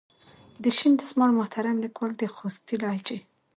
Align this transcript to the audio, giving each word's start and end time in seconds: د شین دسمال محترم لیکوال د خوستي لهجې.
د 0.63 0.63
شین 0.77 0.93
دسمال 1.01 1.31
محترم 1.39 1.75
لیکوال 1.83 2.11
د 2.17 2.21
خوستي 2.35 2.75
لهجې. 2.83 3.19